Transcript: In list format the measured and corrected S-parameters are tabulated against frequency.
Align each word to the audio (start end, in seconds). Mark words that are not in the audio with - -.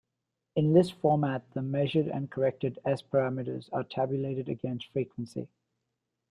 In 0.55 0.73
list 0.73 0.93
format 0.93 1.47
the 1.53 1.61
measured 1.61 2.07
and 2.07 2.31
corrected 2.31 2.79
S-parameters 2.85 3.69
are 3.71 3.83
tabulated 3.83 4.49
against 4.49 4.91
frequency. 4.91 5.47